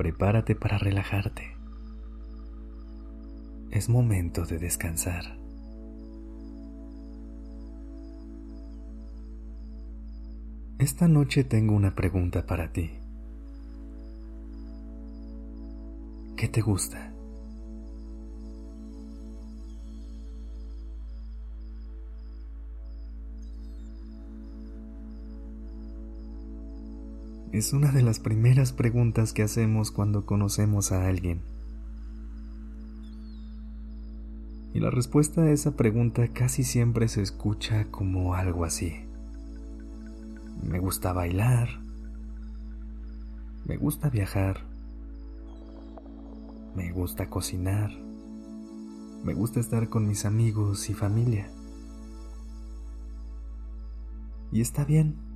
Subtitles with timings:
[0.00, 1.58] Prepárate para relajarte.
[3.70, 5.36] Es momento de descansar.
[10.78, 12.92] Esta noche tengo una pregunta para ti.
[16.34, 17.12] ¿Qué te gusta?
[27.60, 31.42] Es una de las primeras preguntas que hacemos cuando conocemos a alguien.
[34.72, 38.94] Y la respuesta a esa pregunta casi siempre se escucha como algo así.
[40.62, 41.68] Me gusta bailar.
[43.66, 44.62] Me gusta viajar.
[46.74, 47.90] Me gusta cocinar.
[49.22, 51.50] Me gusta estar con mis amigos y familia.
[54.50, 55.29] Y está bien.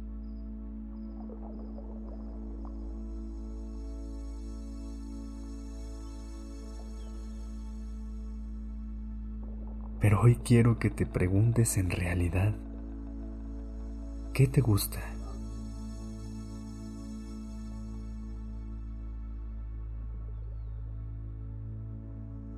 [10.05, 12.55] Pero hoy quiero que te preguntes en realidad,
[14.35, 15.01] ¿qué te gusta?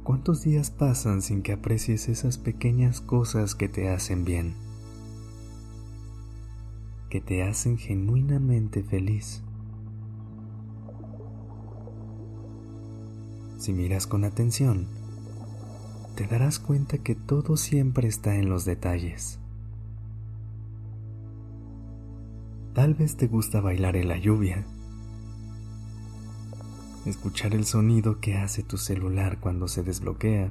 [0.02, 4.56] ¿Cuántos días pasan sin que aprecies esas pequeñas cosas que te hacen bien?
[7.10, 9.44] Que te hacen genuinamente feliz.
[13.58, 15.05] Si miras con atención,
[16.16, 19.38] te darás cuenta que todo siempre está en los detalles.
[22.72, 24.64] Tal vez te gusta bailar en la lluvia,
[27.04, 30.50] escuchar el sonido que hace tu celular cuando se desbloquea,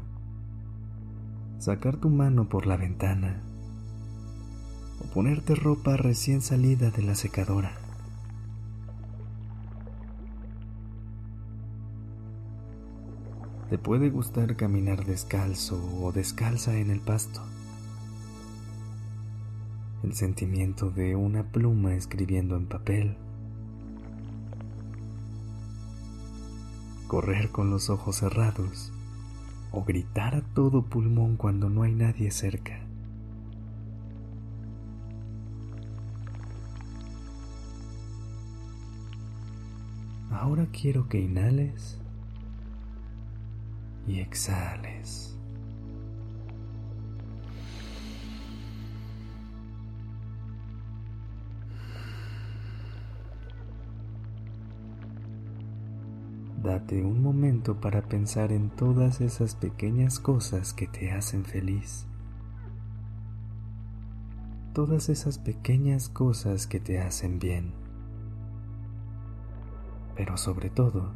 [1.58, 3.42] sacar tu mano por la ventana
[5.04, 7.85] o ponerte ropa recién salida de la secadora.
[13.70, 17.42] Te puede gustar caminar descalzo o descalza en el pasto.
[20.04, 23.18] El sentimiento de una pluma escribiendo en papel.
[27.08, 28.94] Correr con los ojos cerrados
[29.72, 32.82] o gritar a todo pulmón cuando no hay nadie cerca.
[40.30, 42.00] Ahora quiero que inhales
[44.08, 45.36] y exhales.
[56.66, 62.08] Date un momento para pensar en todas esas pequeñas cosas que te hacen feliz.
[64.74, 67.74] Todas esas pequeñas cosas que te hacen bien.
[70.16, 71.12] Pero sobre todo,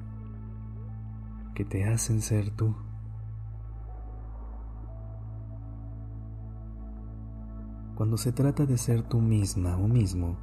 [1.59, 2.73] que te hacen ser tú.
[7.95, 10.37] Cuando se trata de ser tú misma o mismo,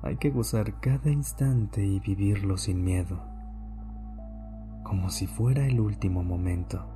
[0.00, 3.20] hay que gozar cada instante y vivirlo sin miedo,
[4.84, 6.86] como si fuera el último momento.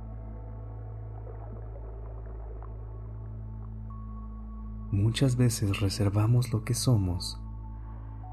[4.93, 7.41] Muchas veces reservamos lo que somos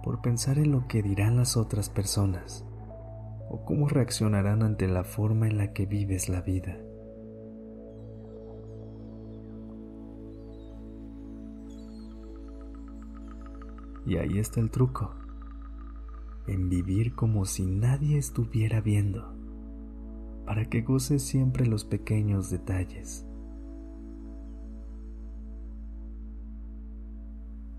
[0.05, 2.65] por pensar en lo que dirán las otras personas
[3.54, 6.76] o cómo reaccionarán ante la forma en la que vives la vida.
[14.06, 15.14] Y ahí está el truco,
[16.48, 19.32] en vivir como si nadie estuviera viendo,
[20.46, 23.25] para que goces siempre los pequeños detalles.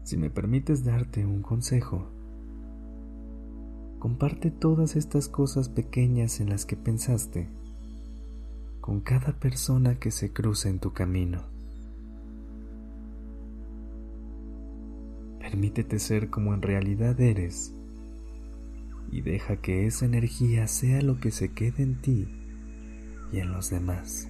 [0.04, 2.15] Si me permites darte un consejo,
[4.06, 7.50] Comparte todas estas cosas pequeñas en las que pensaste
[8.80, 11.42] con cada persona que se cruza en tu camino.
[15.40, 17.74] Permítete ser como en realidad eres
[19.12, 22.28] y deja que esa energía sea lo que se quede en ti
[23.34, 24.28] y en los demás.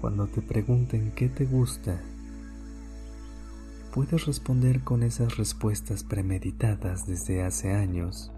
[0.00, 2.00] Cuando te pregunten qué te gusta,
[3.92, 8.32] puedes responder con esas respuestas premeditadas desde hace años.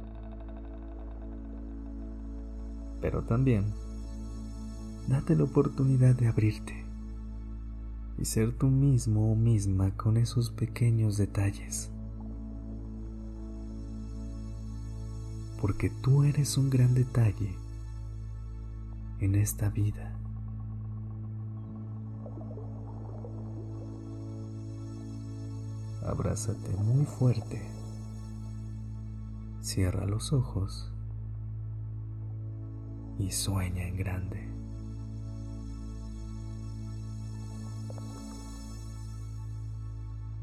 [3.00, 3.72] Pero también,
[5.06, 6.84] date la oportunidad de abrirte
[8.18, 11.92] y ser tú mismo o misma con esos pequeños detalles.
[15.60, 17.61] Porque tú eres un gran detalle
[19.24, 20.18] en esta vida.
[26.04, 27.62] Abrázate muy fuerte.
[29.60, 30.92] Cierra los ojos
[33.20, 34.48] y sueña en grande.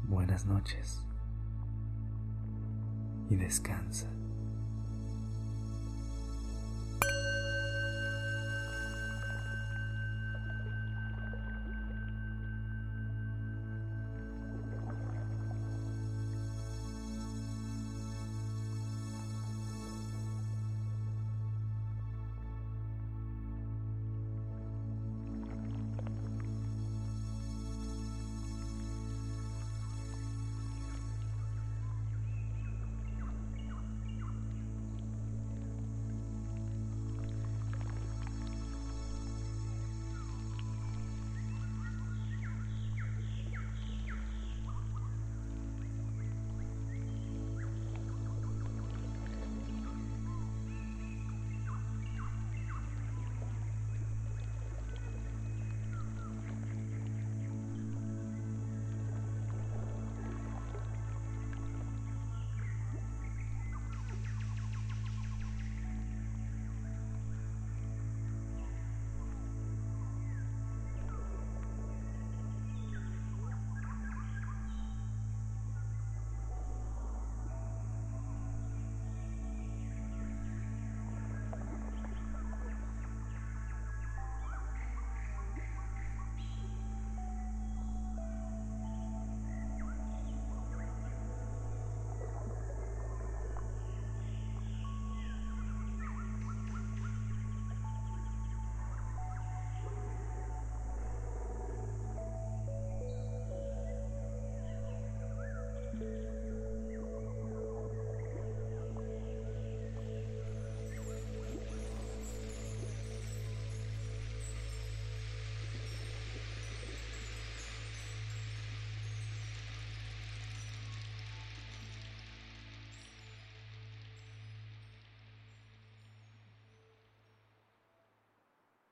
[0.08, 1.04] Buenas noches
[3.28, 4.19] y descansa.